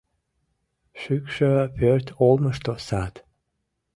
[0.99, 3.13] Шӱкшӧ пӧрт олмышто сад.